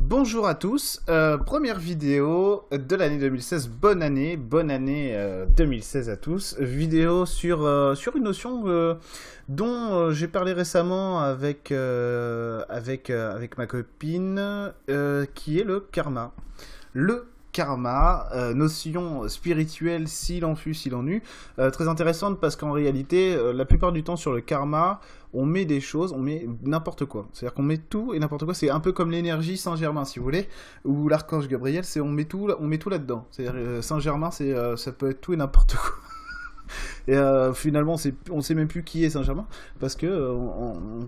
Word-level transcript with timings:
Bonjour 0.00 0.46
à 0.46 0.54
tous, 0.54 1.02
euh, 1.08 1.36
première 1.36 1.78
vidéo 1.78 2.66
de 2.70 2.96
l'année 2.96 3.18
2016, 3.18 3.68
bonne 3.68 4.00
année, 4.00 4.36
bonne 4.36 4.70
année 4.70 5.12
2016 5.56 6.08
à 6.08 6.16
tous. 6.16 6.56
Vidéo 6.60 7.26
sur, 7.26 7.64
euh, 7.64 7.94
une 8.14 8.22
notion 8.22 8.62
euh, 8.66 8.94
dont 9.48 10.10
j'ai 10.12 10.28
parlé 10.28 10.52
récemment 10.52 11.20
avec, 11.20 11.72
avec, 11.72 13.10
avec 13.10 13.58
ma 13.58 13.66
copine, 13.66 14.72
qui 15.34 15.58
est 15.58 15.64
le 15.64 15.80
karma. 15.80 16.32
Le 16.94 17.26
karma, 17.58 18.28
notion 18.54 19.28
spirituelle 19.28 20.06
s'il 20.06 20.44
en 20.44 20.54
fut, 20.54 20.74
s'il 20.74 20.94
en 20.94 21.04
eut, 21.08 21.24
très 21.72 21.88
intéressante 21.88 22.38
parce 22.38 22.54
qu'en 22.54 22.70
réalité, 22.70 23.36
la 23.52 23.64
plupart 23.64 23.90
du 23.90 24.04
temps 24.04 24.14
sur 24.14 24.32
le 24.32 24.40
karma, 24.40 25.00
on 25.34 25.44
met 25.44 25.64
des 25.64 25.80
choses, 25.80 26.12
on 26.12 26.20
met 26.20 26.46
n'importe 26.62 27.04
quoi. 27.04 27.26
C'est-à-dire 27.32 27.54
qu'on 27.54 27.64
met 27.64 27.78
tout 27.78 28.14
et 28.14 28.20
n'importe 28.20 28.44
quoi. 28.44 28.54
C'est 28.54 28.70
un 28.70 28.78
peu 28.78 28.92
comme 28.92 29.10
l'énergie 29.10 29.56
Saint-Germain, 29.56 30.04
si 30.04 30.20
vous 30.20 30.24
voulez, 30.24 30.48
ou 30.84 31.08
l'archange 31.08 31.48
Gabriel, 31.48 31.84
c'est 31.84 32.00
on 32.00 32.10
met 32.10 32.26
tout, 32.26 32.48
on 32.60 32.66
met 32.68 32.78
tout 32.78 32.90
là-dedans. 32.90 33.26
C'est-à-dire 33.32 33.82
Saint-Germain, 33.82 34.30
c'est 34.30 34.54
ça 34.76 34.92
peut 34.92 35.10
être 35.10 35.20
tout 35.20 35.32
et 35.32 35.36
n'importe 35.36 35.74
quoi. 35.76 36.07
Et 37.06 37.16
euh, 37.16 37.52
finalement, 37.52 37.96
on 38.30 38.40
sait 38.40 38.54
même 38.54 38.68
plus 38.68 38.82
qui 38.82 39.04
est 39.04 39.10
Saint-Germain, 39.10 39.46
parce 39.80 39.96
que 39.96 40.06
euh, 40.06 40.34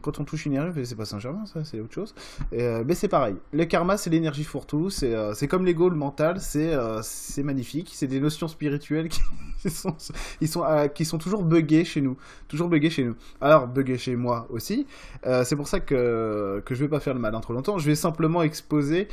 quand 0.02 0.20
on 0.20 0.24
touche 0.24 0.46
une 0.46 0.52
énergie, 0.52 0.84
c'est 0.84 0.96
pas 0.96 1.04
Saint-Germain, 1.04 1.46
ça, 1.46 1.64
c'est 1.64 1.80
autre 1.80 1.94
chose. 1.94 2.14
Euh, 2.52 2.84
mais 2.86 2.94
c'est 2.94 3.08
pareil. 3.08 3.36
Le 3.52 3.64
karma, 3.64 3.96
c'est 3.96 4.10
l'énergie 4.10 4.44
fourre-tout, 4.44 4.90
c'est 4.90 5.48
comme 5.48 5.64
l'ego, 5.64 5.88
le 5.88 5.96
mental, 5.96 6.40
c'est 6.40 7.42
magnifique. 7.42 7.90
C'est 7.94 8.06
des 8.06 8.20
notions 8.20 8.48
spirituelles 8.48 9.08
qui 9.08 9.20
sont, 9.70 9.96
ils 10.40 10.48
sont, 10.48 10.64
qui 10.94 11.04
sont 11.04 11.18
toujours 11.18 11.42
buggées 11.42 11.84
chez 11.84 12.00
nous. 12.00 12.16
Toujours 12.48 12.68
buggées 12.68 12.90
chez 12.90 13.04
nous. 13.04 13.16
Alors, 13.40 13.66
buggées 13.66 13.98
chez 13.98 14.16
moi 14.16 14.46
aussi. 14.50 14.86
c'est 15.22 15.56
pour 15.56 15.68
ça 15.68 15.80
que, 15.80 16.62
que 16.64 16.74
je 16.74 16.80
vais 16.84 16.88
pas 16.88 17.00
faire 17.00 17.14
le 17.14 17.20
malin 17.20 17.40
trop 17.40 17.52
longtemps. 17.52 17.78
Je 17.78 17.86
vais 17.86 17.94
simplement 17.94 18.42
exposer 18.42 19.08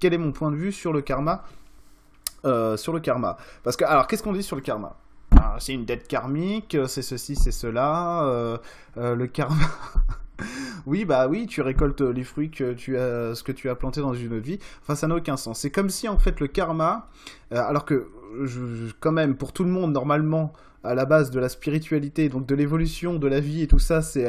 quel 0.00 0.14
est 0.14 0.18
mon 0.18 0.32
point 0.32 0.50
de 0.50 0.56
vue 0.56 0.72
sur 0.72 0.92
le 0.92 1.00
karma 1.00 1.44
euh, 2.44 2.76
sur 2.76 2.92
le 2.92 3.00
karma. 3.00 3.36
Parce 3.62 3.76
que, 3.76 3.84
alors, 3.84 4.06
qu'est-ce 4.06 4.22
qu'on 4.22 4.32
dit 4.32 4.42
sur 4.42 4.56
le 4.56 4.62
karma? 4.62 4.96
C'est 5.58 5.72
une 5.72 5.84
dette 5.84 6.06
karmique, 6.06 6.76
c'est 6.86 7.02
ceci, 7.02 7.34
c'est 7.34 7.50
cela. 7.50 8.24
Euh, 8.24 8.58
euh, 8.96 9.14
le 9.14 9.26
karma. 9.26 9.56
oui, 10.86 11.04
bah 11.04 11.26
oui, 11.28 11.46
tu 11.46 11.62
récoltes 11.62 12.00
les 12.00 12.22
fruits 12.22 12.50
que 12.50 12.72
tu 12.72 12.96
as, 12.96 13.34
ce 13.34 13.42
que 13.42 13.52
tu 13.52 13.68
as 13.68 13.74
planté 13.74 14.00
dans 14.00 14.14
une 14.14 14.34
autre 14.34 14.44
vie. 14.44 14.58
Enfin, 14.82 14.94
ça 14.94 15.08
n'a 15.08 15.16
aucun 15.16 15.36
sens. 15.36 15.58
C'est 15.60 15.70
comme 15.70 15.90
si, 15.90 16.08
en 16.08 16.18
fait, 16.18 16.38
le 16.40 16.46
karma, 16.46 17.08
alors 17.50 17.84
que, 17.84 18.08
quand 19.00 19.12
même, 19.12 19.36
pour 19.36 19.52
tout 19.52 19.64
le 19.64 19.70
monde, 19.70 19.92
normalement, 19.92 20.52
à 20.84 20.94
la 20.94 21.06
base 21.06 21.30
de 21.30 21.40
la 21.40 21.48
spiritualité, 21.48 22.28
donc 22.28 22.46
de 22.46 22.54
l'évolution 22.54 23.14
de 23.14 23.26
la 23.26 23.40
vie 23.40 23.62
et 23.62 23.66
tout 23.66 23.80
ça, 23.80 24.00
c'est 24.00 24.24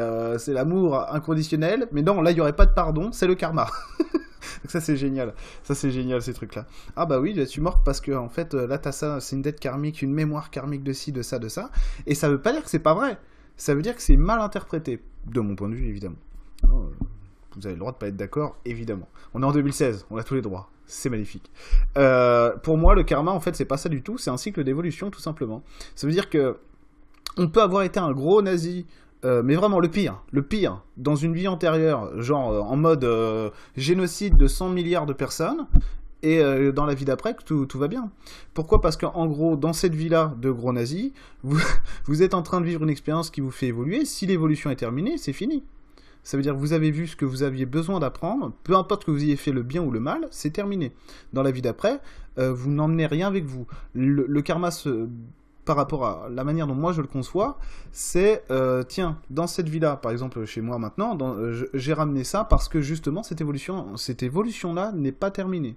l'amour 0.48 1.14
inconditionnel. 1.14 1.88
Mais 1.92 2.02
non, 2.02 2.22
là, 2.22 2.32
il 2.32 2.36
n'y 2.36 2.42
aurait 2.42 2.54
pas 2.54 2.66
de 2.66 2.74
pardon, 2.74 3.12
c'est 3.12 3.28
le 3.28 3.36
karma. 3.36 3.68
Donc 4.64 4.72
ça 4.72 4.82
c'est 4.82 4.98
génial, 4.98 5.34
ça 5.64 5.76
c'est 5.76 5.92
génial 5.92 6.22
ces 6.22 6.34
trucs 6.34 6.56
là. 6.56 6.66
Ah 6.96 7.06
bah 7.06 7.20
oui, 7.20 7.36
tu 7.48 7.62
morte 7.62 7.84
parce 7.84 8.02
que 8.02 8.12
en 8.12 8.30
fait 8.30 8.54
là 8.54 8.78
t'as 8.78 8.92
ça, 8.92 9.20
c'est 9.20 9.36
une 9.36 9.42
dette 9.42 9.60
karmique, 9.60 10.02
une 10.02 10.14
mémoire 10.14 10.50
karmique 10.50 10.84
de 10.84 10.94
ci, 10.94 11.12
de 11.12 11.22
ça, 11.22 11.40
de 11.40 11.48
ça, 11.48 11.72
et 12.06 12.16
ça 12.16 12.30
veut 12.30 12.42
pas 12.42 12.52
dire 12.52 12.64
que 12.64 12.70
c'est 12.70 12.80
pas 12.80 12.94
vrai. 12.94 13.18
Ça 13.58 13.76
veut 13.76 13.82
dire 13.82 13.96
que 13.96 14.02
c'est 14.02 14.16
mal 14.16 14.40
interprété, 14.40 15.02
de 15.26 15.40
mon 15.42 15.56
point 15.56 15.70
de 15.70 15.76
vue 15.76 15.88
évidemment. 15.88 16.16
vous 16.64 17.66
avez 17.66 17.74
le 17.74 17.80
droit 17.80 17.92
de 17.92 17.98
pas 17.98 18.08
être 18.08 18.16
d'accord, 18.16 18.58
évidemment. 18.66 19.10
On 19.34 19.44
est 19.44 19.46
en 19.46 19.52
2016, 19.52 20.06
on 20.10 20.18
a 20.18 20.24
tous 20.24 20.36
les 20.36 20.42
droits. 20.42 20.70
C'est 20.86 21.10
magnifique. 21.10 21.52
Euh, 21.98 22.56
pour 22.58 22.76
moi, 22.76 22.96
le 22.96 23.04
karma, 23.04 23.30
en 23.30 23.40
fait, 23.40 23.56
c'est 23.56 23.66
pas 23.66 23.78
ça 23.78 23.90
du 23.90 24.02
tout. 24.02 24.18
C'est 24.18 24.32
un 24.32 24.38
cycle 24.38 24.64
d'évolution, 24.64 25.12
tout 25.12 25.20
simplement. 25.20 25.62
Ça 25.94 26.08
veut 26.08 26.14
dire 26.14 26.32
que 26.32 26.58
on 27.38 27.48
peut 27.48 27.62
avoir 27.62 27.84
été 27.84 28.00
un 28.00 28.12
gros 28.12 28.42
nazi 28.42 28.88
euh, 29.26 29.44
mais 29.44 29.56
vraiment 29.56 29.80
le 29.80 29.90
pire, 29.90 30.22
le 30.32 30.42
pire, 30.42 30.82
dans 30.96 31.16
une 31.16 31.34
vie 31.34 31.50
antérieure, 31.50 32.22
genre 32.22 32.52
euh, 32.52 32.62
en 32.62 32.78
mode 32.78 33.04
euh, 33.04 33.50
génocide 33.76 34.38
de 34.38 34.48
100 34.48 34.70
milliards 34.70 35.06
de 35.06 35.14
personnes, 35.14 35.68
et 36.22 36.44
dans 36.74 36.86
la 36.86 36.96
vie 36.96 37.06
d'après, 37.06 37.34
tout, 37.46 37.66
va 37.76 37.88
bien. 37.88 38.12
Pourquoi? 38.54 38.82
Parce 38.82 38.98
qu'en 38.98 39.26
gros, 39.26 39.56
dans 39.56 39.72
cette 39.72 39.96
vie-là 39.96 40.36
de 40.38 40.52
gros 40.52 40.74
nazis, 40.74 41.14
vous, 41.44 42.24
êtes 42.24 42.34
en 42.34 42.42
train 42.42 42.60
de 42.60 42.66
vivre 42.66 42.84
une 42.84 42.90
expérience 42.90 43.30
qui 43.30 43.40
vous 43.40 43.52
fait 43.52 43.68
évoluer. 43.68 44.04
Si 44.04 44.26
l'évolution 44.26 44.70
est 44.70 44.76
terminée, 44.76 45.18
c'est 45.18 45.32
fini. 45.32 45.64
Ça 46.24 46.36
veut 46.36 46.44
dire 46.44 46.56
que 46.56 46.60
vous 46.60 46.74
avez 46.74 46.92
vu 46.92 47.08
ce 47.08 47.16
que 47.16 47.24
vous 47.24 47.42
aviez 47.42 47.66
besoin 47.66 48.02
d'apprendre, 48.02 48.52
peu 48.66 48.76
importe 48.76 49.06
que 49.06 49.12
vous 49.12 49.24
ayez 49.24 49.38
fait 49.38 49.54
le 49.54 49.64
bien 49.64 49.82
ou 49.82 49.92
le 49.92 50.02
mal, 50.02 50.28
c'est 50.30 50.50
terminé. 50.50 50.92
Dans 51.32 51.42
la 51.42 51.52
vie 51.52 51.62
d'après, 51.62 52.02
vous 52.36 52.70
n'emmenez 52.70 53.06
rien 53.06 53.28
avec 53.28 53.46
vous. 53.46 53.66
Le 53.94 54.42
karma 54.42 54.72
se 54.72 55.08
par 55.70 55.78
rapport 55.78 56.04
à 56.04 56.30
la 56.32 56.44
manière 56.44 56.66
dont 56.66 56.74
moi 56.74 56.94
je 56.94 57.02
le 57.02 57.06
conçois, 57.06 57.60
c'est 57.92 58.44
euh, 58.50 58.82
tiens, 58.82 59.20
dans 59.30 59.46
cette 59.46 59.70
vie-là, 59.70 59.98
par 59.98 60.12
exemple 60.12 60.44
chez 60.46 60.62
moi 60.62 60.80
maintenant, 60.80 61.16
euh, 61.22 61.70
j'ai 61.76 61.94
ramené 61.94 62.24
ça 62.24 62.44
parce 62.44 62.68
que 62.68 62.82
justement 62.82 63.22
cette 63.22 63.40
évolution, 63.40 63.96
cette 63.96 64.24
évolution-là 64.24 64.94
n'est 64.94 65.12
pas 65.12 65.30
terminée. 65.30 65.76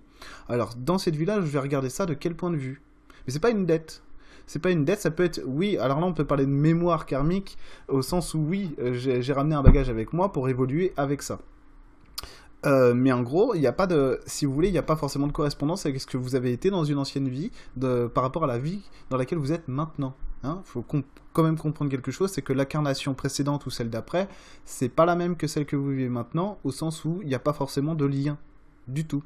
Alors 0.48 0.70
dans 0.78 0.96
cette 0.96 1.14
vie-là, 1.14 1.42
je 1.42 1.46
vais 1.46 1.58
regarder 1.58 1.90
ça 1.90 2.06
de 2.06 2.14
quel 2.14 2.34
point 2.34 2.48
de 2.48 2.56
vue? 2.56 2.80
Mais 3.26 3.34
c'est 3.34 3.38
pas 3.38 3.50
une 3.50 3.66
dette. 3.66 4.02
C'est 4.46 4.60
pas 4.60 4.70
une 4.70 4.86
dette, 4.86 5.00
ça 5.02 5.10
peut 5.10 5.24
être 5.24 5.42
oui. 5.44 5.76
Alors 5.76 6.00
là, 6.00 6.06
on 6.06 6.14
peut 6.14 6.24
parler 6.24 6.46
de 6.46 6.50
mémoire 6.50 7.04
karmique 7.04 7.58
au 7.88 8.00
sens 8.00 8.32
où 8.32 8.38
oui, 8.38 8.74
euh, 8.78 8.94
j'ai 8.94 9.32
ramené 9.34 9.54
un 9.56 9.62
bagage 9.62 9.90
avec 9.90 10.14
moi 10.14 10.32
pour 10.32 10.48
évoluer 10.48 10.94
avec 10.96 11.20
ça. 11.20 11.38
Euh, 12.64 12.94
mais 12.94 13.12
en 13.12 13.22
gros, 13.22 13.54
il 13.54 13.60
n'y 13.60 13.66
a 13.66 13.72
pas 13.72 13.86
de, 13.86 14.20
si 14.26 14.46
vous 14.46 14.52
voulez, 14.52 14.68
il 14.68 14.72
n'y 14.72 14.78
a 14.78 14.82
pas 14.84 14.96
forcément 14.96 15.26
de 15.26 15.32
correspondance 15.32 15.84
avec 15.86 16.00
ce 16.00 16.06
que 16.06 16.16
vous 16.16 16.34
avez 16.34 16.52
été 16.52 16.70
dans 16.70 16.84
une 16.84 16.98
ancienne 16.98 17.28
vie 17.28 17.50
de, 17.76 18.06
par 18.06 18.22
rapport 18.22 18.44
à 18.44 18.46
la 18.46 18.58
vie 18.58 18.82
dans 19.10 19.16
laquelle 19.16 19.38
vous 19.38 19.52
êtes 19.52 19.68
maintenant. 19.68 20.14
Il 20.44 20.48
hein. 20.48 20.60
faut 20.64 20.84
quand 21.32 21.42
même 21.42 21.58
comprendre 21.58 21.90
quelque 21.90 22.10
chose, 22.10 22.30
c'est 22.32 22.42
que 22.42 22.52
l'incarnation 22.52 23.14
précédente 23.14 23.66
ou 23.66 23.70
celle 23.70 23.90
d'après, 23.90 24.28
c'est 24.64 24.88
pas 24.88 25.06
la 25.06 25.14
même 25.14 25.36
que 25.36 25.46
celle 25.46 25.66
que 25.66 25.76
vous 25.76 25.90
vivez 25.90 26.08
maintenant, 26.08 26.58
au 26.64 26.70
sens 26.72 27.04
où 27.04 27.20
il 27.22 27.28
n'y 27.28 27.34
a 27.34 27.40
pas 27.40 27.52
forcément 27.52 27.94
de 27.94 28.04
lien 28.04 28.38
du 28.88 29.04
tout. 29.04 29.22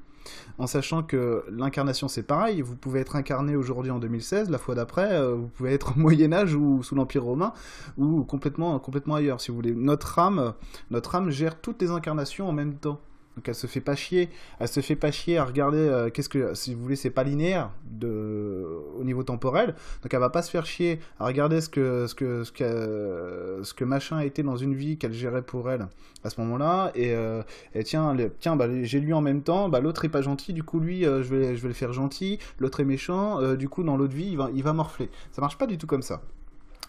En 0.59 0.67
sachant 0.67 1.03
que 1.03 1.45
l'incarnation 1.49 2.09
c'est 2.09 2.23
pareil, 2.23 2.61
vous 2.61 2.77
pouvez 2.77 3.01
être 3.01 3.17
incarné 3.17 3.55
aujourd'hui 3.55 3.93
en 3.93 3.99
2016, 3.99 4.51
la 4.51 4.59
fois 4.59 4.75
d'après, 4.75 5.13
euh, 5.13 5.35
vous 5.35 5.49
pouvez 5.49 5.73
être 5.73 5.93
au 5.97 6.01
Moyen 6.01 6.33
Âge 6.33 6.55
ou 6.55 6.83
sous 6.83 6.95
l'Empire 6.95 7.23
romain 7.23 7.53
ou 7.97 8.25
complètement, 8.25 8.79
complètement 8.79 9.15
ailleurs, 9.15 9.41
si 9.41 9.51
vous 9.51 9.57
voulez. 9.57 9.75
Notre 9.75 10.19
âme, 10.19 10.55
notre 10.91 11.15
âme 11.15 11.31
gère 11.31 11.61
toutes 11.61 11.81
les 11.81 11.91
incarnations 11.91 12.49
en 12.49 12.53
même 12.53 12.75
temps. 12.75 13.01
Donc 13.37 13.49
elle 13.49 13.55
se 13.55 13.67
fait 13.67 13.83
pas 13.83 13.95
chier, 13.95 14.31
elle 14.59 14.69
se 14.69 14.81
fait 14.81 14.97
pas 14.97 15.11
chier 15.11 15.37
à 15.37 15.45
regarder 15.45 15.77
euh, 15.77 16.09
qu'est-ce 16.09 16.31
que 16.31 16.55
si 16.55 16.75
vous 16.75 16.81
voulez 16.83 16.97
c'est 16.97 17.11
pas 17.11 17.23
linéaire 17.23 17.71
de 17.85 18.67
au 18.99 19.05
niveau 19.05 19.23
temporel. 19.25 19.75
Donc 20.03 20.15
elle 20.15 20.21
va 20.21 20.31
pas 20.31 20.41
se 20.41 20.51
faire 20.51 20.65
chier 20.65 21.01
à 21.21 21.27
regarder 21.27 21.61
ce 21.61 21.69
que 21.69 22.07
ce 22.07 22.15
que 22.15 22.45
ce 22.45 22.53
que 22.53 23.61
ce 23.63 23.75
que 23.75 23.85
machin 23.85 24.17
a 24.17 24.25
été 24.25 24.43
dans 24.43 24.57
une 24.57 24.75
vie 24.75 24.97
qu'elle 24.97 25.13
gérait 25.13 25.43
pour 25.43 25.71
elle 25.71 25.87
à 26.25 26.31
ce 26.31 26.41
moment-là 26.41 26.93
et, 26.95 27.13
euh, 27.15 27.43
et 27.75 27.85
tiens 27.85 28.17
tiens 28.41 28.57
bah, 28.57 28.69
j'ai 28.83 29.01
lu 29.01 29.13
en 29.13 29.21
même 29.21 29.43
temps, 29.43 29.69
bah 29.69 29.81
l'autre 29.81 30.07
est 30.07 30.11
pas 30.11 30.23
gentil, 30.23 30.55
du 30.55 30.63
coup 30.63 30.81
lui 30.81 31.05
euh, 31.05 31.23
je 31.23 31.35
vais 31.35 31.57
je 31.57 31.63
vais 31.63 31.69
le 31.69 31.75
faire 31.75 31.93
gentil, 31.93 32.39
l'autre 32.59 32.81
est 32.81 32.85
méchant, 32.85 33.55
du 33.55 33.69
coup 33.69 33.83
dans 33.83 33.99
l'autre 33.99 34.15
vie 34.15 34.29
il 34.31 34.39
va 34.39 34.49
il 34.55 34.63
va 34.63 34.73
morfler. 34.73 35.11
Ça 35.31 35.43
marche 35.43 35.59
pas 35.59 35.67
du 35.67 35.77
tout 35.77 35.87
comme 35.87 36.03
ça. 36.03 36.23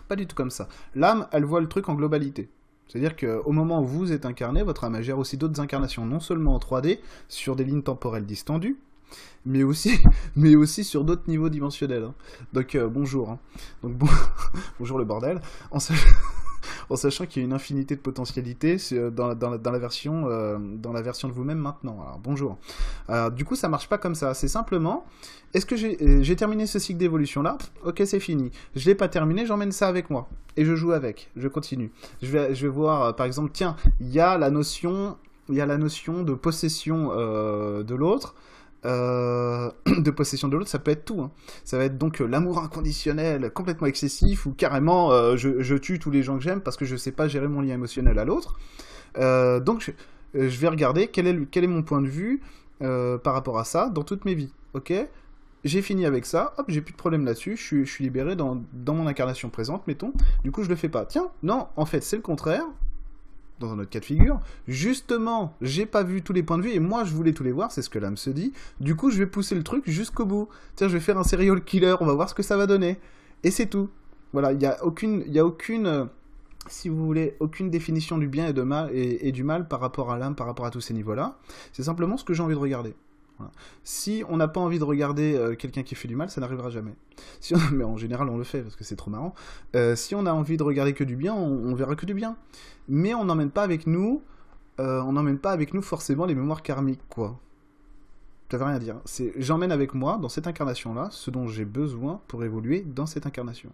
Pas 0.08 0.16
du 0.16 0.26
tout 0.26 0.36
comme 0.36 0.52
ça. 0.52 0.70
L'âme, 0.96 1.28
elle 1.34 1.44
voit 1.44 1.60
le 1.60 1.68
truc 1.68 1.90
en 1.90 1.94
globalité. 1.94 2.50
C'est-à-dire 2.88 3.16
qu'au 3.16 3.52
moment 3.52 3.82
où 3.82 3.86
vous 3.86 4.12
êtes 4.12 4.26
incarné, 4.26 4.64
votre 4.64 4.84
âme 4.84 5.02
gère 5.02 5.20
aussi 5.20 5.38
d'autres 5.38 5.60
incarnations, 5.60 6.06
non 6.06 6.20
seulement 6.20 6.56
en 6.56 6.60
3D, 6.60 7.00
sur 7.28 7.56
des 7.56 7.64
lignes 7.64 7.84
temporelles 7.84 8.26
distendues, 8.26 8.78
mais 9.46 9.64
aussi, 9.64 10.00
mais 10.36 10.56
aussi 10.56 10.84
sur 10.84 11.04
d'autres 11.04 11.28
niveaux 11.28 11.50
dimensionnels. 11.50 12.04
Hein. 12.04 12.14
Donc 12.54 12.76
euh, 12.76 12.88
bonjour. 12.88 13.30
Hein. 13.30 13.40
Donc 13.84 13.94
bon... 13.94 14.08
bonjour 14.80 14.98
le 14.98 15.06
bordel. 15.06 15.42
en 16.90 16.96
sachant 16.96 17.26
qu'il 17.26 17.42
y 17.42 17.46
a 17.46 17.48
une 17.48 17.54
infinité 17.54 17.96
de 17.96 18.02
potentialités 18.02 18.78
euh, 18.94 19.10
dans, 19.10 19.28
la, 19.28 19.80
version, 19.80 20.26
euh, 20.28 20.58
dans 20.60 20.94
la 20.94 21.02
version 21.02 21.28
de 21.28 21.34
vous-même 21.34 21.58
maintenant. 21.58 22.02
Alors 22.02 22.20
bonjour. 22.20 22.58
du 23.36 23.46
coup, 23.46 23.56
ça 23.56 23.70
marche 23.70 23.90
pas 23.90 23.98
comme 23.98 24.16
ça. 24.16 24.34
C'est 24.34 24.48
simplement, 24.48 25.06
est-ce 25.54 25.66
que 25.66 25.76
euh, 25.76 26.24
j'ai 26.24 26.36
terminé 26.36 26.66
ce 26.66 26.80
cycle 26.80 27.00
d'évolution 27.00 27.42
là 27.42 27.58
Ok, 27.86 28.02
c'est 28.06 28.20
fini. 28.20 28.52
Je 28.76 28.86
l'ai 28.86 28.96
pas 28.96 29.08
terminé, 29.08 29.46
j'emmène 29.46 29.72
ça 29.72 29.88
avec 29.88 30.10
moi 30.10 30.28
et 30.56 30.66
je 30.66 30.76
joue 30.76 30.92
avec. 30.92 31.30
Je 31.36 31.48
continue. 31.48 31.92
Je 32.22 32.32
vais, 32.32 32.68
voir, 32.68 33.16
par 33.16 33.26
exemple, 33.26 33.52
tiens, 33.54 33.76
il 34.00 34.12
y 34.12 34.20
a 34.20 34.38
la 34.38 34.50
notion 34.50 35.18
de 35.50 36.34
possession 36.34 37.10
de 37.10 37.96
l'autre. 37.96 38.36
de 39.88 40.12
possession 40.12 40.48
de 40.48 40.56
l'autre, 40.56 40.70
ça 40.70 40.80
peut 40.80 40.92
être 40.92 41.06
tout. 41.06 41.22
Hein. 41.22 41.32
Ça 41.64 41.78
va 41.78 41.86
être 41.86 41.98
donc 41.98 42.22
euh, 42.22 42.26
l'amour 42.26 42.60
inconditionnel 42.60 43.52
complètement 43.52 43.88
excessif 43.88 44.46
ou 44.46 44.54
carrément 44.54 45.12
euh, 45.12 45.36
je, 45.36 45.76
tue 45.76 46.00
tous 46.00 46.12
les 46.12 46.24
gens 46.24 46.38
que 46.38 46.44
j'aime 46.44 46.62
parce 46.62 46.78
que 46.78 46.86
je 46.86 46.96
sais 46.96 47.12
pas 47.12 47.28
gérer 47.28 47.48
mon 47.48 47.62
lien 47.62 47.74
émotionnel 47.74 48.18
à 48.20 48.26
l'autre. 48.26 48.58
Euh, 49.18 49.60
donc 49.60 49.92
je, 50.34 50.60
vais 50.60 50.68
regarder 50.68 51.08
quel 51.08 51.28
est, 51.28 51.68
mon 51.68 51.84
point 51.84 52.02
de 52.02 52.08
vue 52.08 52.42
par 52.80 53.34
rapport 53.34 53.58
à 53.60 53.64
ça 53.64 53.90
dans 53.90 54.04
toutes 54.04 54.26
mes 54.26 54.36
vies. 54.36 54.54
Ok? 54.74 54.94
J'ai 55.64 55.82
fini 55.82 56.06
avec 56.06 56.26
ça, 56.26 56.54
hop, 56.58 56.68
j'ai 56.70 56.82
plus 56.82 56.94
de 56.94 56.98
problème 56.98 57.26
là-dessus, 57.26 57.58
je 57.58 57.64
suis, 57.64 57.86
je 57.86 57.92
suis 57.92 58.04
libéré 58.04 58.36
dans, 58.36 58.64
dans, 58.74 58.94
mon 58.94 59.08
incarnation 59.08 59.50
présente, 59.50 59.86
mettons. 59.88 60.14
Du 60.44 60.52
coup, 60.52 60.64
je 60.64 60.70
le 60.70 60.76
fais 60.76 60.88
pas. 60.88 61.04
Tiens, 61.06 61.30
non, 61.42 61.68
en 61.76 61.86
fait, 61.86 62.04
c'est 62.04 62.16
le 62.16 62.22
contraire 62.22 62.64
dans 63.60 63.74
un 63.74 63.80
autre 63.80 63.90
cas 63.90 64.00
de 64.00 64.06
figure. 64.06 64.40
Justement, 64.68 65.56
j'ai 65.62 65.86
pas 65.86 66.04
vu 66.04 66.22
tous 66.22 66.34
les 66.34 66.44
points 66.44 66.58
de 66.58 66.64
vue 66.64 66.72
et 66.72 66.80
moi 66.80 67.04
je 67.04 67.14
voulais 67.14 67.34
tous 67.34 67.44
les 67.44 67.52
voir, 67.52 67.72
c'est 67.72 67.82
ce 67.82 67.90
que 67.90 68.00
l'âme 68.00 68.18
se 68.18 68.30
dit. 68.30 68.54
Du 68.80 68.96
coup, 68.96 69.10
je 69.10 69.18
vais 69.18 69.26
pousser 69.26 69.56
le 69.56 69.64
truc 69.64 69.90
jusqu'au 69.90 70.26
bout. 70.26 70.50
Tiens, 70.76 70.88
je 70.88 70.94
vais 70.94 71.00
faire 71.00 71.18
un 71.18 71.24
serial 71.24 71.64
killer, 71.64 71.96
on 72.00 72.06
va 72.06 72.14
voir 72.14 72.30
ce 72.30 72.36
que 72.36 72.44
ça 72.44 72.58
va 72.58 72.68
donner. 72.68 73.00
Et 73.44 73.52
c'est 73.52 73.68
tout. 73.68 73.90
Voilà, 74.34 74.52
il 74.52 74.58
n'y 74.58 74.66
a 74.66 74.84
aucune, 74.84 75.24
il 75.26 75.34
y 75.34 75.40
a 75.40 75.46
aucune, 75.46 76.10
si 76.68 76.90
vous 76.90 77.06
voulez, 77.06 77.36
aucune 77.40 77.70
définition 77.70 78.18
du 78.18 78.28
bien 78.28 78.48
et, 78.92 79.28
et, 79.28 79.32
du 79.32 79.44
mal 79.44 79.68
par 79.68 79.80
rapport 79.80 80.12
à 80.12 80.18
l'âme, 80.18 80.36
par 80.36 80.48
rapport 80.48 80.66
à 80.66 80.72
tous 80.72 80.82
ces 80.82 80.94
niveaux-là. 80.94 81.38
C'est 81.72 81.84
simplement 81.84 82.18
ce 82.18 82.26
que 82.26 82.34
j'ai 82.34 82.44
envie 82.44 82.56
de 82.56 82.60
regarder. 82.60 82.94
Si 83.84 84.24
on 84.30 84.38
n'a 84.38 84.48
pas 84.48 84.60
envie 84.60 84.80
de 84.80 84.84
regarder 84.84 85.36
euh, 85.36 85.56
quelqu'un 85.56 85.84
qui 85.84 85.96
fait 85.96 86.08
du 86.08 86.16
mal, 86.16 86.30
ça 86.30 86.42
n'arrivera 86.42 86.70
jamais. 86.70 86.94
Mais 87.72 87.84
en 87.84 87.98
général, 87.98 88.30
on 88.30 88.38
le 88.38 88.44
fait 88.44 88.62
parce 88.62 88.76
que 88.76 88.84
c'est 88.84 88.96
trop 88.96 89.12
marrant. 89.12 89.34
Euh, 89.76 89.96
si 89.96 90.16
on 90.16 90.26
a 90.26 90.32
envie 90.32 90.58
de 90.58 90.64
regarder 90.64 90.94
que 90.94 91.04
du 91.04 91.16
bien, 91.16 91.34
on, 91.34 91.74
verra 91.76 91.96
que 91.96 92.06
du 92.06 92.14
bien. 92.14 92.38
Mais 92.88 93.14
on 93.14 93.26
n'emmène 93.26 93.52
pas 93.52 93.64
avec 93.64 93.88
nous, 93.88 94.22
euh, 94.80 95.02
on 95.02 95.14
n'emmène 95.14 95.40
pas 95.40 95.52
avec 95.52 95.74
nous 95.74 95.82
forcément 95.82 96.26
les 96.26 96.36
mémoires 96.36 96.62
karmiques, 96.62 97.02
quoi 97.10 97.40
ça 98.50 98.58
veut 98.58 98.64
rien 98.64 98.80
dire. 98.80 98.96
J'emmène 99.38 99.72
avec 99.72 99.94
moi 99.94 100.18
dans 100.22 100.30
cette 100.30 100.48
incarnation-là 100.48 101.10
ce 101.12 101.30
dont 101.32 101.48
j'ai 101.48 101.66
besoin 101.66 102.22
pour 102.28 102.44
évoluer 102.44 102.82
dans 102.82 103.06
cette 103.06 103.26
incarnation. 103.26 103.70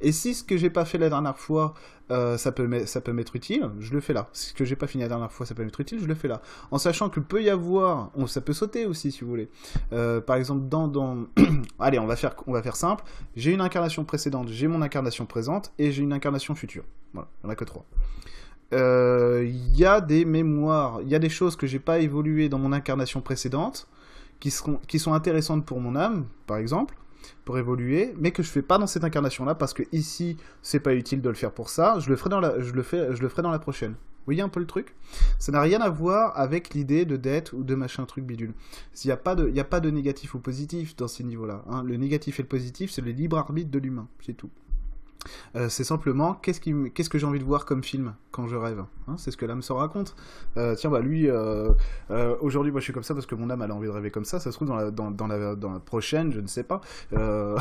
Et 0.00 0.12
si 0.12 0.34
ce 0.34 0.42
que 0.42 0.56
j'ai 0.56 0.70
pas 0.70 0.84
fait 0.84 0.98
la 0.98 1.10
dernière 1.10 1.38
fois, 1.38 1.74
euh, 2.10 2.38
ça 2.38 2.52
peut 2.52 2.66
m'être 2.66 3.36
utile, 3.36 3.70
je 3.80 3.92
le 3.92 4.00
fais 4.00 4.12
là. 4.12 4.28
Si 4.32 4.50
ce 4.50 4.54
que 4.54 4.64
j'ai 4.64 4.76
pas 4.76 4.86
fini 4.86 5.02
la 5.02 5.08
dernière 5.08 5.32
fois, 5.32 5.46
ça 5.46 5.54
peut 5.54 5.64
m'être 5.64 5.80
utile, 5.80 6.00
je 6.00 6.06
le 6.06 6.14
fais 6.14 6.28
là. 6.28 6.40
En 6.70 6.78
sachant 6.78 7.10
que 7.10 7.20
peut 7.20 7.42
y 7.42 7.50
avoir, 7.50 8.10
ça 8.26 8.40
peut 8.40 8.52
sauter 8.52 8.86
aussi 8.86 9.12
si 9.12 9.22
vous 9.22 9.30
voulez. 9.30 9.48
Euh, 9.92 10.20
par 10.20 10.36
exemple 10.36 10.68
dans 10.68 11.26
allez, 11.78 11.98
on 11.98 12.06
va 12.06 12.16
faire 12.16 12.76
simple. 12.76 13.04
J'ai 13.36 13.52
une 13.52 13.60
incarnation 13.60 14.04
précédente, 14.04 14.48
j'ai 14.48 14.68
mon 14.68 14.82
incarnation 14.82 15.26
présente 15.26 15.72
et 15.78 15.92
j'ai 15.92 16.02
une 16.02 16.12
incarnation 16.12 16.54
future. 16.54 16.84
Voilà, 17.12 17.28
on 17.42 17.48
a 17.48 17.54
que 17.54 17.64
trois 17.64 17.84
il 18.74 18.80
euh, 18.80 19.48
y 19.76 19.84
a 19.84 20.00
des 20.00 20.24
mémoires, 20.24 21.00
il 21.02 21.08
y 21.08 21.14
a 21.14 21.20
des 21.20 21.28
choses 21.28 21.54
que 21.54 21.66
j'ai 21.66 21.78
pas 21.78 22.00
évolué 22.00 22.48
dans 22.48 22.58
mon 22.58 22.72
incarnation 22.72 23.20
précédente, 23.20 23.86
qui, 24.40 24.50
sont 24.50 25.12
intéressantes 25.12 25.64
pour 25.64 25.80
mon 25.80 25.96
âme, 25.96 26.26
par 26.46 26.58
exemple, 26.58 26.96
pour 27.44 27.58
évoluer, 27.58 28.14
mais 28.18 28.30
que 28.30 28.42
je 28.42 28.48
fais 28.48 28.62
pas 28.62 28.78
dans 28.78 28.86
cette 28.86 29.04
incarnation-là 29.04 29.54
parce 29.54 29.72
que 29.74 29.82
ici 29.92 30.36
c'est 30.62 30.80
pas 30.80 30.94
utile 30.94 31.22
de 31.22 31.28
le 31.28 31.34
faire 31.34 31.52
pour 31.52 31.70
ça. 31.70 31.98
Je 31.98 32.10
le 32.10 32.16
ferai 32.16 32.30
dans 32.30 32.40
la, 32.40 32.60
je 32.60 32.72
le 32.72 32.82
fais, 32.82 33.14
je 33.14 33.22
le 33.22 33.28
ferai 33.28 33.42
dans 33.42 33.50
la 33.50 33.58
prochaine. 33.58 33.92
Vous 33.92 34.28
voyez 34.28 34.40
un 34.40 34.48
peu 34.48 34.60
le 34.60 34.66
truc? 34.66 34.94
Ça 35.38 35.52
n'a 35.52 35.60
rien 35.60 35.82
à 35.82 35.90
voir 35.90 36.38
avec 36.38 36.72
l'idée 36.72 37.04
de 37.04 37.16
dette 37.16 37.52
ou 37.52 37.62
de 37.62 37.74
machin 37.74 38.06
truc 38.06 38.24
bidule. 38.24 38.54
Il 39.04 39.08
n'y 39.08 39.12
a, 39.12 39.18
pas 39.18 39.34
de, 39.34 39.50
y 39.50 39.60
a 39.60 39.64
pas 39.64 39.80
de 39.80 39.90
négatif 39.90 40.34
ou 40.34 40.38
positif 40.38 40.96
dans 40.96 41.08
ces 41.08 41.24
niveaux-là. 41.24 41.62
Hein. 41.68 41.82
Le 41.82 41.96
négatif 41.98 42.40
et 42.40 42.42
le 42.42 42.48
positif, 42.48 42.90
c'est 42.90 43.02
le 43.02 43.10
libre 43.10 43.36
arbitre 43.36 43.70
de 43.70 43.78
l'humain, 43.78 44.08
c'est 44.24 44.32
tout. 44.32 44.48
Euh, 45.56 45.68
c'est 45.68 45.84
simplement 45.84 46.34
qu'est-ce, 46.34 46.60
qui, 46.60 46.74
qu'est-ce 46.92 47.08
que 47.08 47.18
j'ai 47.18 47.26
envie 47.26 47.38
de 47.38 47.44
voir 47.44 47.64
comme 47.64 47.82
film 47.82 48.14
quand 48.30 48.48
je 48.48 48.56
rêve. 48.56 48.84
Hein, 49.06 49.14
c'est 49.16 49.30
ce 49.30 49.36
que 49.36 49.46
l'âme 49.46 49.62
se 49.62 49.72
raconte. 49.72 50.16
Euh, 50.56 50.74
tiens, 50.74 50.90
bah 50.90 51.00
lui, 51.00 51.28
euh, 51.28 51.72
aujourd'hui, 52.40 52.72
moi 52.72 52.80
je 52.80 52.84
suis 52.84 52.92
comme 52.92 53.04
ça 53.04 53.14
parce 53.14 53.26
que 53.26 53.34
mon 53.34 53.48
âme 53.50 53.62
a 53.62 53.68
envie 53.68 53.86
de 53.86 53.92
rêver 53.92 54.10
comme 54.10 54.24
ça. 54.24 54.40
Ça 54.40 54.50
se 54.50 54.56
trouve 54.56 54.68
dans 54.68 54.76
la, 54.76 54.90
dans, 54.90 55.26
la, 55.26 55.54
dans 55.54 55.72
la 55.72 55.78
prochaine, 55.78 56.32
je 56.32 56.40
ne 56.40 56.46
sais 56.46 56.64
pas. 56.64 56.80
je, 57.12 57.56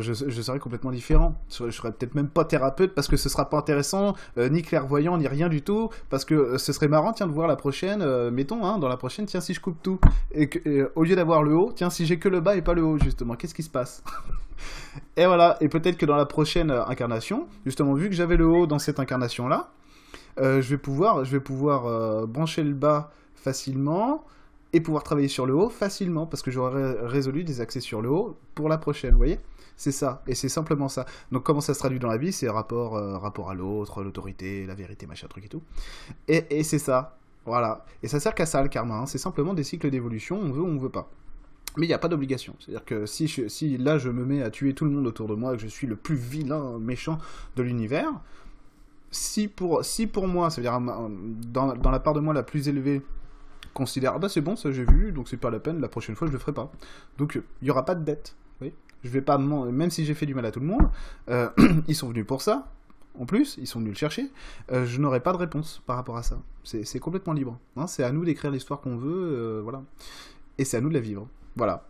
je, 0.00 0.42
serais 0.42 0.58
complètement 0.58 0.92
différent. 0.92 1.40
Je, 1.50 1.70
serais 1.70 1.92
peut-être 1.92 2.14
même 2.14 2.28
pas 2.28 2.44
thérapeute 2.44 2.94
parce 2.94 3.08
que 3.08 3.16
ce 3.16 3.28
sera 3.28 3.50
pas 3.50 3.58
intéressant, 3.58 4.14
ni 4.36 4.62
clairvoyant, 4.62 5.18
ni 5.18 5.26
rien 5.26 5.48
du 5.48 5.62
tout. 5.62 5.90
Parce 6.10 6.24
que 6.24 6.58
ce 6.58 6.72
serait 6.72 6.88
marrant, 6.88 7.12
tiens, 7.12 7.26
de 7.26 7.32
voir 7.32 7.48
la 7.48 7.56
prochaine. 7.56 8.30
mettons, 8.30 8.64
hein, 8.64 8.78
dans 8.78 8.88
la 8.88 8.96
prochaine, 8.96 9.26
tiens, 9.26 9.40
si 9.40 9.54
je 9.54 9.60
coupe 9.60 9.82
tout. 9.82 9.98
Et, 10.32 10.48
que, 10.48 10.92
au 10.94 11.04
lieu 11.04 11.16
d'avoir 11.16 11.42
le 11.42 11.54
haut, 11.54 11.72
tiens, 11.74 11.90
si 11.90 12.06
j'ai 12.06 12.18
que 12.18 12.28
le 12.28 12.40
bas 12.40 12.56
et 12.56 12.62
pas 12.62 12.74
le 12.74 12.82
haut, 12.82 12.98
justement, 12.98 13.34
qu'est-ce 13.34 13.54
qui 13.54 13.62
se 13.62 13.70
passe? 13.70 14.02
Et 15.16 15.26
voilà, 15.26 15.56
et 15.60 15.68
peut-être 15.82 15.98
que 15.98 16.06
dans 16.06 16.16
la 16.16 16.26
prochaine 16.26 16.70
euh, 16.70 16.84
incarnation, 16.86 17.48
justement, 17.66 17.94
vu 17.94 18.08
que 18.08 18.14
j'avais 18.14 18.36
le 18.36 18.46
haut 18.46 18.66
dans 18.66 18.78
cette 18.78 19.00
incarnation-là, 19.00 19.70
euh, 20.40 20.62
je 20.62 20.70
vais 20.70 20.78
pouvoir, 20.78 21.24
je 21.24 21.32
vais 21.32 21.40
pouvoir 21.40 21.86
euh, 21.86 22.26
brancher 22.26 22.62
le 22.62 22.74
bas 22.74 23.10
facilement 23.34 24.24
et 24.72 24.80
pouvoir 24.80 25.02
travailler 25.02 25.28
sur 25.28 25.44
le 25.44 25.54
haut 25.54 25.68
facilement 25.68 26.26
parce 26.26 26.42
que 26.42 26.50
j'aurai 26.50 26.92
résolu 27.02 27.44
des 27.44 27.60
accès 27.60 27.80
sur 27.80 28.00
le 28.00 28.08
haut 28.08 28.38
pour 28.54 28.68
la 28.68 28.78
prochaine, 28.78 29.12
vous 29.12 29.18
voyez? 29.18 29.40
C'est 29.76 29.92
ça, 29.92 30.22
et 30.26 30.34
c'est 30.34 30.48
simplement 30.48 30.88
ça. 30.88 31.04
Donc 31.32 31.42
comment 31.42 31.60
ça 31.60 31.74
se 31.74 31.78
traduit 31.80 31.98
dans 31.98 32.08
la 32.08 32.16
vie? 32.16 32.32
C'est 32.32 32.48
rapport, 32.48 32.92
rapport 33.20 33.50
à 33.50 33.54
l'autre, 33.54 34.02
l'autorité, 34.02 34.64
la 34.64 34.74
vérité, 34.74 35.06
machin, 35.06 35.26
truc 35.26 35.46
et 35.46 35.48
tout. 35.48 35.62
Et, 36.28 36.62
c'est 36.62 36.78
ça, 36.78 37.16
voilà. 37.44 37.84
Et 38.02 38.08
ça 38.08 38.20
sert 38.20 38.34
qu'à 38.34 38.46
ça 38.46 38.62
le 38.62 38.68
karma, 38.68 38.94
hein. 38.98 39.06
c'est 39.06 39.18
simplement 39.18 39.54
des 39.54 39.64
cycles 39.64 39.90
d'évolution, 39.90 40.38
on 40.40 40.52
veut 40.52 40.62
ou 40.62 40.66
on 40.68 40.78
veut 40.78 40.90
pas. 40.90 41.10
Mais 41.76 41.86
il 41.86 41.88
n'y 41.88 41.94
a 41.94 41.98
pas 41.98 42.08
d'obligation. 42.08 42.54
C'est-à-dire 42.60 42.84
que 42.84 43.06
si, 43.06 43.28
si 43.28 43.78
là 43.78 43.98
je 43.98 44.10
me 44.10 44.24
mets 44.24 44.42
à 44.42 44.50
tuer 44.50 44.74
tout 44.74 44.84
le 44.84 44.90
monde 44.90 45.06
autour 45.06 45.28
de 45.28 45.34
moi, 45.34 45.52
que 45.52 45.62
je 45.62 45.68
suis 45.68 45.86
le 45.86 45.96
plus 45.96 46.16
vilain, 46.16 46.78
méchant 46.78 47.18
de 47.56 47.62
l'univers, 47.62 48.10
si 49.10 49.48
pour, 49.48 49.84
si 49.84 50.06
pour 50.06 50.28
moi, 50.28 50.50
c'est-à-dire 50.50 50.80
dans, 50.80 51.74
dans, 51.74 51.90
la 51.90 52.00
part 52.00 52.14
de 52.14 52.20
moi 52.20 52.34
la 52.34 52.42
plus 52.42 52.68
élevée, 52.68 53.02
considère 53.74 54.12
ah 54.14 54.18
bah 54.18 54.28
c'est 54.28 54.42
bon, 54.42 54.54
ça 54.54 54.70
j'ai 54.70 54.84
vu, 54.84 55.12
donc 55.12 55.28
c'est 55.28 55.38
pas 55.38 55.50
la 55.50 55.60
peine, 55.60 55.80
la 55.80 55.88
prochaine 55.88 56.14
fois 56.14 56.28
je 56.28 56.32
le 56.32 56.38
ferai 56.38 56.52
pas. 56.52 56.70
Donc 57.18 57.36
il 57.36 57.64
n'y 57.64 57.70
aura 57.70 57.84
pas 57.84 57.94
de 57.94 58.04
dette. 58.04 58.36
Oui 58.60 58.72
je 59.04 59.08
vais 59.08 59.20
pas, 59.20 59.38
même 59.38 59.90
si 59.90 60.04
j'ai 60.04 60.14
fait 60.14 60.26
du 60.26 60.34
mal 60.34 60.46
à 60.46 60.50
tout 60.50 60.60
le 60.60 60.66
monde, 60.66 60.88
euh, 61.28 61.48
ils 61.88 61.96
sont 61.96 62.08
venus 62.08 62.26
pour 62.26 62.42
ça, 62.42 62.68
en 63.18 63.26
plus, 63.26 63.56
ils 63.60 63.66
sont 63.66 63.80
venus 63.80 63.94
le 63.94 63.98
chercher, 63.98 64.30
euh, 64.70 64.86
je 64.86 65.00
n'aurai 65.00 65.20
pas 65.20 65.32
de 65.32 65.36
réponse 65.36 65.82
par 65.86 65.96
rapport 65.96 66.16
à 66.16 66.22
ça. 66.22 66.40
C'est 66.64 66.98
complètement 67.00 67.32
libre. 67.32 67.58
Hein. 67.76 67.86
c'est 67.86 68.04
à 68.04 68.12
nous 68.12 68.24
d'écrire 68.24 68.50
l'histoire 68.50 68.80
qu'on 68.80 68.96
veut, 68.96 69.32
euh, 69.32 69.60
voilà. 69.62 69.82
Et 70.58 70.64
c'est 70.64 70.76
à 70.76 70.80
nous 70.80 70.88
de 70.88 70.94
la 70.94 71.00
vivre. 71.00 71.28
Voilà. 71.56 71.84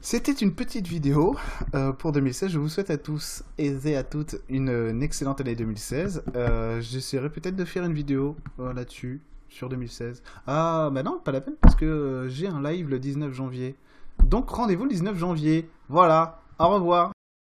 C'était 0.00 0.30
une 0.30 0.54
petite 0.54 0.86
vidéo 0.86 1.34
euh, 1.74 1.92
pour 1.92 2.12
2016. 2.12 2.50
Je 2.50 2.58
vous 2.60 2.68
souhaite 2.68 2.90
à 2.90 2.96
tous 2.96 3.42
et 3.58 3.96
à 3.96 4.04
toutes 4.04 4.36
une, 4.48 5.02
excellente 5.02 5.40
année 5.40 5.56
2016. 5.56 6.22
Euh, 6.36 6.80
j'essaierai 6.80 7.28
peut-être 7.28 7.56
de 7.56 7.64
faire 7.64 7.84
une 7.84 7.92
vidéo 7.92 8.36
euh, 8.60 8.72
là-dessus, 8.72 9.20
sur 9.48 9.68
2016. 9.68 10.22
Ah, 10.46 10.90
bah 10.92 11.02
non, 11.02 11.18
pas 11.18 11.32
la 11.32 11.40
peine, 11.40 11.56
parce 11.60 11.74
que 11.74 12.26
j'ai 12.30 12.46
un 12.46 12.62
live 12.62 12.88
le 12.88 13.00
19 13.00 13.32
janvier. 13.32 13.74
Donc 14.22 14.48
rendez-vous 14.48 14.84
le 14.84 14.90
19 14.90 15.18
janvier. 15.18 15.68
Voilà, 15.88 16.40
au 16.60 16.68
revoir. 16.68 17.15